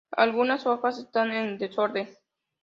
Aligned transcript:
Algunas 0.17 0.65
hojas 0.65 0.97
están 0.97 1.29
en 1.31 1.59
desorden. 1.59 2.09